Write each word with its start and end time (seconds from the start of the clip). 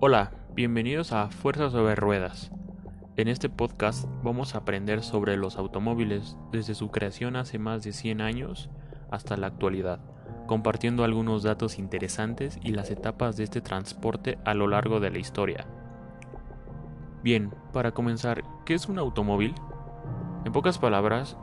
Hola, 0.00 0.30
bienvenidos 0.54 1.10
a 1.10 1.26
Fuerza 1.28 1.70
sobre 1.70 1.96
Ruedas. 1.96 2.52
En 3.16 3.26
este 3.26 3.48
podcast 3.48 4.08
vamos 4.22 4.54
a 4.54 4.58
aprender 4.58 5.02
sobre 5.02 5.36
los 5.36 5.56
automóviles 5.56 6.36
desde 6.52 6.76
su 6.76 6.92
creación 6.92 7.34
hace 7.34 7.58
más 7.58 7.82
de 7.82 7.92
100 7.92 8.20
años 8.20 8.70
hasta 9.10 9.36
la 9.36 9.48
actualidad, 9.48 9.98
compartiendo 10.46 11.02
algunos 11.02 11.42
datos 11.42 11.80
interesantes 11.80 12.60
y 12.62 12.70
las 12.70 12.92
etapas 12.92 13.36
de 13.36 13.42
este 13.42 13.60
transporte 13.60 14.38
a 14.44 14.54
lo 14.54 14.68
largo 14.68 15.00
de 15.00 15.10
la 15.10 15.18
historia. 15.18 15.66
Bien, 17.24 17.52
para 17.72 17.90
comenzar, 17.90 18.44
¿qué 18.64 18.74
es 18.74 18.88
un 18.88 19.00
automóvil? 19.00 19.52
En 20.44 20.52
pocas 20.52 20.78
palabras, 20.78 21.36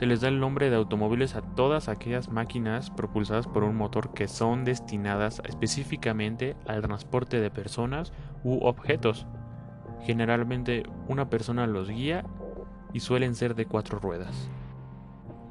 se 0.00 0.06
les 0.06 0.22
da 0.22 0.28
el 0.28 0.40
nombre 0.40 0.70
de 0.70 0.76
automóviles 0.76 1.34
a 1.34 1.42
todas 1.42 1.90
aquellas 1.90 2.30
máquinas 2.30 2.88
propulsadas 2.88 3.46
por 3.46 3.64
un 3.64 3.76
motor 3.76 4.14
que 4.14 4.28
son 4.28 4.64
destinadas 4.64 5.42
específicamente 5.44 6.56
al 6.66 6.80
transporte 6.80 7.38
de 7.38 7.50
personas 7.50 8.10
u 8.42 8.64
objetos. 8.64 9.26
Generalmente 10.06 10.84
una 11.06 11.28
persona 11.28 11.66
los 11.66 11.90
guía 11.90 12.24
y 12.94 13.00
suelen 13.00 13.34
ser 13.34 13.54
de 13.54 13.66
cuatro 13.66 13.98
ruedas. 13.98 14.48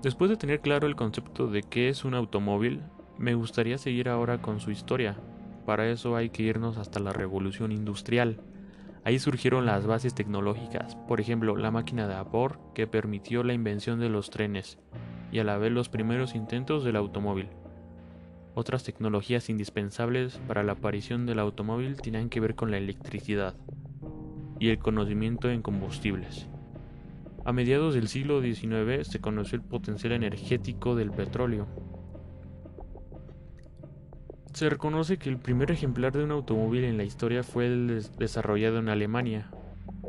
Después 0.01 0.31
de 0.31 0.37
tener 0.37 0.61
claro 0.61 0.87
el 0.87 0.95
concepto 0.95 1.45
de 1.45 1.61
qué 1.61 1.87
es 1.87 2.03
un 2.03 2.15
automóvil, 2.15 2.81
me 3.19 3.35
gustaría 3.35 3.77
seguir 3.77 4.09
ahora 4.09 4.41
con 4.41 4.59
su 4.59 4.71
historia. 4.71 5.15
Para 5.67 5.87
eso 5.89 6.15
hay 6.15 6.31
que 6.31 6.41
irnos 6.41 6.79
hasta 6.79 6.99
la 6.99 7.13
revolución 7.13 7.71
industrial. 7.71 8.41
Ahí 9.03 9.17
surgieron 9.19 9.65
las 9.65 9.85
bases 9.85 10.13
tecnológicas, 10.13 10.95
por 11.07 11.21
ejemplo, 11.21 11.55
la 11.55 11.71
máquina 11.71 12.07
de 12.07 12.15
vapor 12.15 12.59
que 12.75 12.87
permitió 12.87 13.43
la 13.43 13.53
invención 13.53 13.99
de 13.99 14.09
los 14.09 14.29
trenes 14.29 14.77
y 15.31 15.39
a 15.39 15.43
la 15.43 15.57
vez 15.57 15.71
los 15.71 15.89
primeros 15.89 16.35
intentos 16.35 16.83
del 16.83 16.95
automóvil. 16.95 17.47
Otras 18.55 18.83
tecnologías 18.83 19.49
indispensables 19.49 20.39
para 20.47 20.63
la 20.63 20.73
aparición 20.73 21.25
del 21.25 21.39
automóvil 21.39 22.01
tenían 22.01 22.29
que 22.29 22.41
ver 22.41 22.55
con 22.55 22.71
la 22.71 22.77
electricidad 22.77 23.55
y 24.59 24.69
el 24.69 24.79
conocimiento 24.79 25.49
en 25.49 25.61
combustibles. 25.61 26.47
A 27.45 27.53
mediados 27.53 27.93
del 27.93 28.09
siglo 28.09 28.41
XIX 28.41 29.07
se 29.07 29.21
conoció 29.21 29.55
el 29.55 29.63
potencial 29.63 30.11
energético 30.11 30.95
del 30.95 31.11
petróleo, 31.11 31.67
se 34.59 34.69
reconoce 34.69 35.17
que 35.17 35.29
el 35.29 35.37
primer 35.37 35.71
ejemplar 35.71 36.11
de 36.11 36.21
un 36.21 36.31
automóvil 36.31 36.83
en 36.83 36.97
la 36.97 37.05
historia 37.05 37.43
fue 37.43 37.67
el 37.67 38.03
desarrollado 38.17 38.79
en 38.79 38.89
Alemania 38.89 39.49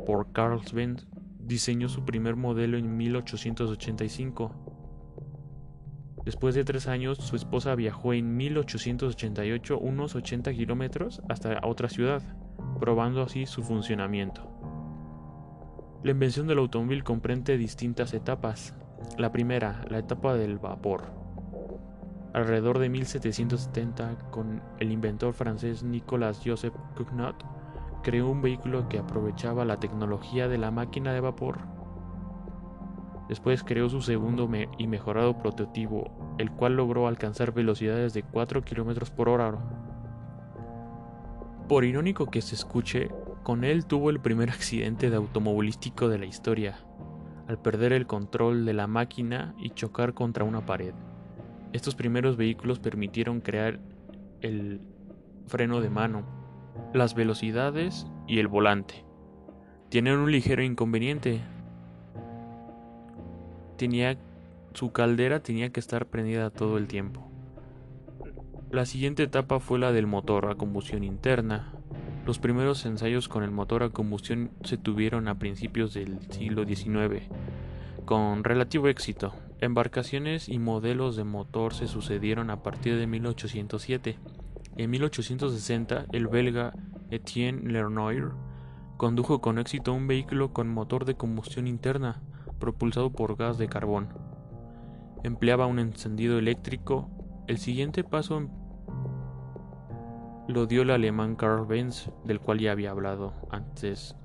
por 0.05 0.33
Carl 0.33 0.59
Benz. 0.73 1.07
Diseñó 1.39 1.87
su 1.87 2.03
primer 2.03 2.35
modelo 2.35 2.77
en 2.77 2.97
1885. 2.97 4.51
Después 6.25 6.53
de 6.53 6.65
tres 6.65 6.89
años, 6.89 7.19
su 7.19 7.37
esposa 7.37 7.75
viajó 7.75 8.11
en 8.11 8.35
1888 8.35 9.79
unos 9.79 10.15
80 10.15 10.51
kilómetros 10.51 11.21
hasta 11.29 11.61
otra 11.63 11.87
ciudad, 11.87 12.21
probando 12.77 13.21
así 13.21 13.45
su 13.45 13.63
funcionamiento. 13.63 14.51
La 16.03 16.11
invención 16.11 16.47
del 16.47 16.57
automóvil 16.57 17.05
comprende 17.05 17.57
distintas 17.57 18.13
etapas. 18.13 18.75
La 19.17 19.31
primera, 19.31 19.85
la 19.89 19.99
etapa 19.99 20.35
del 20.35 20.57
vapor 20.57 21.20
Alrededor 22.33 22.79
de 22.79 22.87
1770, 22.87 24.29
con 24.31 24.61
el 24.79 24.91
inventor 24.91 25.33
francés 25.33 25.83
Nicolas 25.83 26.41
Joseph 26.43 26.73
Cugnot, 26.95 27.35
creó 28.03 28.29
un 28.29 28.41
vehículo 28.41 28.87
que 28.87 28.99
aprovechaba 28.99 29.65
la 29.65 29.81
tecnología 29.81 30.47
de 30.47 30.57
la 30.57 30.71
máquina 30.71 31.11
de 31.11 31.19
vapor. 31.19 31.59
Después 33.27 33.63
creó 33.63 33.89
su 33.89 34.01
segundo 34.01 34.49
y 34.77 34.87
mejorado 34.87 35.37
prototipo, 35.37 36.35
el 36.37 36.51
cual 36.51 36.77
logró 36.77 37.07
alcanzar 37.07 37.53
velocidades 37.53 38.13
de 38.13 38.23
4 38.23 38.61
km 38.61 39.09
por 39.09 39.27
hora. 39.27 39.57
Por 41.67 41.83
irónico 41.83 42.27
que 42.27 42.41
se 42.41 42.55
escuche, 42.55 43.09
con 43.43 43.65
él 43.65 43.85
tuvo 43.85 44.09
el 44.09 44.21
primer 44.21 44.49
accidente 44.49 45.09
de 45.09 45.17
automovilístico 45.17 46.07
de 46.07 46.19
la 46.19 46.25
historia, 46.25 46.79
al 47.47 47.59
perder 47.59 47.91
el 47.91 48.07
control 48.07 48.65
de 48.65 48.73
la 48.73 48.87
máquina 48.87 49.53
y 49.57 49.71
chocar 49.71 50.13
contra 50.13 50.45
una 50.45 50.65
pared. 50.65 50.93
Estos 51.73 51.95
primeros 51.95 52.37
vehículos 52.37 52.79
permitieron 52.79 53.41
crear 53.41 53.79
el 54.41 54.81
freno 55.47 55.81
de 55.81 55.89
mano, 55.89 56.23
las 56.93 57.15
velocidades 57.15 58.07
y 58.27 58.39
el 58.39 58.47
volante. 58.47 59.05
Tienen 59.89 60.17
un 60.17 60.31
ligero 60.31 60.63
inconveniente. 60.63 61.41
Tenía 63.77 64.17
su 64.73 64.91
caldera 64.91 65.41
tenía 65.41 65.71
que 65.71 65.79
estar 65.79 66.05
prendida 66.05 66.49
todo 66.49 66.77
el 66.77 66.87
tiempo. 66.87 67.27
La 68.71 68.85
siguiente 68.85 69.23
etapa 69.23 69.59
fue 69.59 69.79
la 69.79 69.91
del 69.91 70.07
motor 70.07 70.49
a 70.49 70.55
combustión 70.55 71.03
interna. 71.03 71.73
Los 72.25 72.39
primeros 72.39 72.85
ensayos 72.85 73.27
con 73.27 73.43
el 73.43 73.51
motor 73.51 73.83
a 73.83 73.89
combustión 73.89 74.51
se 74.63 74.77
tuvieron 74.77 75.27
a 75.27 75.39
principios 75.39 75.93
del 75.93 76.19
siglo 76.31 76.65
XIX, 76.65 77.27
con 78.05 78.45
relativo 78.45 78.87
éxito. 78.87 79.33
Embarcaciones 79.61 80.49
y 80.49 80.57
modelos 80.57 81.15
de 81.15 81.23
motor 81.23 81.75
se 81.75 81.87
sucedieron 81.87 82.49
a 82.49 82.63
partir 82.63 82.97
de 82.97 83.05
1807. 83.05 84.17
En 84.75 84.89
1860, 84.89 86.07
el 86.11 86.27
belga 86.27 86.73
Etienne 87.11 87.71
Lernoir 87.71 88.31
condujo 88.97 89.39
con 89.39 89.59
éxito 89.59 89.93
un 89.93 90.07
vehículo 90.07 90.51
con 90.51 90.67
motor 90.67 91.05
de 91.05 91.13
combustión 91.13 91.67
interna, 91.67 92.23
propulsado 92.59 93.11
por 93.11 93.35
gas 93.35 93.59
de 93.59 93.67
carbón. 93.67 94.09
Empleaba 95.23 95.67
un 95.67 95.77
encendido 95.77 96.39
eléctrico. 96.39 97.11
El 97.45 97.59
siguiente 97.59 98.03
paso 98.03 98.49
lo 100.47 100.65
dio 100.65 100.81
el 100.81 100.89
alemán 100.89 101.35
Karl 101.35 101.67
Benz, 101.67 102.09
del 102.25 102.39
cual 102.39 102.57
ya 102.57 102.71
había 102.71 102.89
hablado 102.89 103.33
antes, 103.51 104.15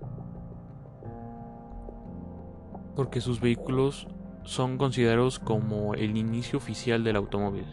porque 2.94 3.20
sus 3.20 3.38
vehículos 3.38 4.08
son 4.46 4.78
considerados 4.78 5.40
como 5.40 5.94
el 5.94 6.16
inicio 6.16 6.58
oficial 6.58 7.02
del 7.02 7.16
automóvil. 7.16 7.66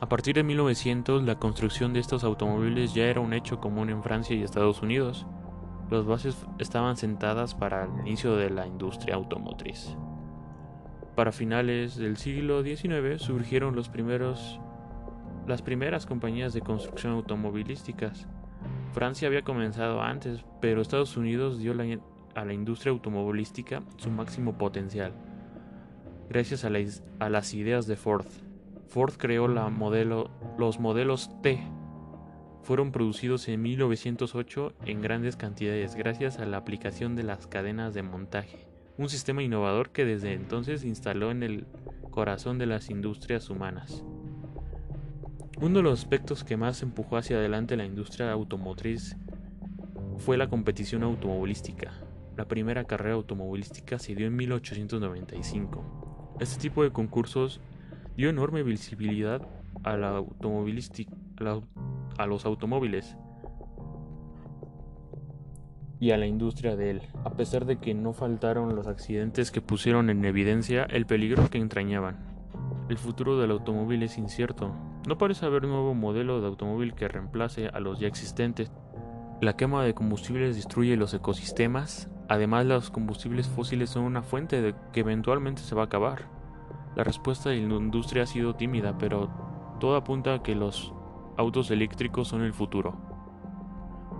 A 0.00 0.08
partir 0.08 0.34
de 0.36 0.42
1900, 0.42 1.22
la 1.22 1.38
construcción 1.38 1.92
de 1.92 2.00
estos 2.00 2.24
automóviles 2.24 2.94
ya 2.94 3.04
era 3.04 3.20
un 3.20 3.34
hecho 3.34 3.60
común 3.60 3.90
en 3.90 4.02
Francia 4.02 4.34
y 4.34 4.42
Estados 4.42 4.80
Unidos. 4.80 5.26
Las 5.90 6.06
bases 6.06 6.46
estaban 6.58 6.96
sentadas 6.96 7.54
para 7.54 7.84
el 7.84 7.90
inicio 8.00 8.36
de 8.36 8.48
la 8.48 8.66
industria 8.66 9.16
automotriz. 9.16 9.96
Para 11.14 11.32
finales 11.32 11.96
del 11.96 12.16
siglo 12.16 12.62
XIX 12.62 13.20
surgieron 13.20 13.76
los 13.76 13.88
primeros, 13.88 14.60
las 15.46 15.60
primeras 15.60 16.06
compañías 16.06 16.54
de 16.54 16.62
construcción 16.62 17.12
automovilísticas. 17.12 18.26
Francia 18.92 19.28
había 19.28 19.42
comenzado 19.42 20.00
antes, 20.00 20.44
pero 20.60 20.80
Estados 20.80 21.16
Unidos 21.18 21.58
dio 21.58 21.72
a 22.34 22.44
la 22.44 22.52
industria 22.54 22.92
automovilística 22.92 23.82
su 23.96 24.10
máximo 24.10 24.56
potencial 24.56 25.12
gracias 26.28 26.64
a, 26.64 26.70
las 27.30 27.54
ideas 27.54 27.86
de 27.86 27.96
Ford. 27.96 28.26
Ford 28.88 29.14
creó 29.16 29.48
modelo, 29.70 30.30
los 30.58 30.78
modelos 30.78 31.30
T. 31.42 31.60
Fueron 32.62 32.92
producidos 32.92 33.48
en 33.48 33.62
1908 33.62 34.74
en 34.84 35.00
grandes 35.00 35.36
cantidades 35.36 35.94
gracias 35.94 36.38
a 36.38 36.46
la 36.46 36.58
aplicación 36.58 37.16
de 37.16 37.22
las 37.22 37.46
cadenas 37.46 37.94
de 37.94 38.02
montaje, 38.02 38.68
un 38.98 39.08
sistema 39.08 39.42
innovador 39.42 39.90
que 39.90 40.04
desde 40.04 40.34
entonces 40.34 40.84
instaló 40.84 41.30
en 41.30 41.42
el 41.42 41.66
corazón 42.10 42.58
de 42.58 42.66
las 42.66 42.90
industrias 42.90 43.48
humanas. 43.48 44.04
Uno 45.60 45.78
de 45.78 45.82
los 45.82 45.98
aspectos 45.98 46.44
que 46.44 46.56
más 46.56 46.82
empujó 46.82 47.16
hacia 47.16 47.38
adelante 47.38 47.76
la 47.76 47.84
industria 47.84 48.30
automotriz 48.30 49.16
fue 50.18 50.36
la 50.36 50.48
competición 50.48 51.02
automovilística. 51.02 51.92
La 52.36 52.46
primera 52.46 52.84
carrera 52.84 53.14
automovilística 53.14 53.98
se 53.98 54.14
dio 54.14 54.26
en 54.26 54.36
1895. 54.36 56.07
Este 56.40 56.60
tipo 56.60 56.84
de 56.84 56.92
concursos 56.92 57.60
dio 58.16 58.30
enorme 58.30 58.62
visibilidad 58.62 59.42
a 59.82 59.96
la 59.96 60.10
automovilística, 60.10 61.12
a, 62.16 62.26
los 62.26 62.46
automóviles 62.46 63.16
y 65.98 66.12
a 66.12 66.16
la 66.16 66.26
industria 66.26 66.76
de 66.76 66.90
él, 66.90 67.02
a 67.24 67.30
pesar 67.30 67.64
de 67.64 67.78
que 67.78 67.92
no 67.92 68.12
faltaron 68.12 68.76
los 68.76 68.86
accidentes 68.86 69.50
que 69.50 69.60
pusieron 69.60 70.10
en 70.10 70.24
evidencia 70.24 70.84
el 70.84 71.06
peligro 71.06 71.50
que 71.50 71.58
entrañaban. 71.58 72.18
El 72.88 72.98
futuro 72.98 73.38
del 73.38 73.50
automóvil 73.50 74.04
es 74.04 74.16
incierto. 74.16 74.72
No 75.08 75.18
parece 75.18 75.44
haber 75.44 75.64
nuevo 75.64 75.92
modelo 75.94 76.40
de 76.40 76.46
automóvil 76.46 76.94
que 76.94 77.08
reemplace 77.08 77.66
a 77.66 77.80
los 77.80 77.98
ya 77.98 78.06
existentes. 78.06 78.70
La 79.40 79.56
quema 79.56 79.82
de 79.82 79.94
combustibles 79.94 80.54
destruye 80.54 80.96
los 80.96 81.14
ecosistemas, 81.14 82.08
además 82.28 82.66
los 82.66 82.90
combustibles 82.90 83.48
fósiles 83.48 83.90
son 83.90 84.04
una 84.04 84.22
fuente 84.22 84.62
de 84.62 84.74
que 84.92 85.00
eventualmente 85.00 85.62
se 85.62 85.74
va 85.74 85.82
a 85.82 85.86
acabar. 85.86 86.26
La 86.94 87.04
respuesta 87.04 87.50
de 87.50 87.56
la 87.56 87.74
industria 87.74 88.24
ha 88.24 88.26
sido 88.26 88.54
tímida, 88.54 88.96
pero 88.98 89.30
todo 89.80 89.96
apunta 89.96 90.34
a 90.34 90.42
que 90.42 90.54
los 90.54 90.92
autos 91.36 91.70
eléctricos 91.70 92.28
son 92.28 92.42
el 92.42 92.52
futuro. 92.52 92.96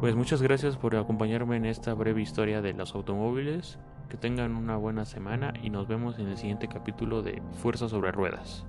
Pues 0.00 0.14
muchas 0.14 0.40
gracias 0.40 0.76
por 0.76 0.94
acompañarme 0.94 1.56
en 1.56 1.64
esta 1.64 1.92
breve 1.92 2.22
historia 2.22 2.62
de 2.62 2.72
los 2.72 2.94
automóviles. 2.94 3.78
Que 4.08 4.16
tengan 4.16 4.56
una 4.56 4.76
buena 4.76 5.04
semana 5.04 5.52
y 5.62 5.68
nos 5.68 5.86
vemos 5.86 6.18
en 6.18 6.28
el 6.28 6.38
siguiente 6.38 6.66
capítulo 6.68 7.20
de 7.20 7.42
Fuerza 7.60 7.88
sobre 7.88 8.10
Ruedas. 8.10 8.64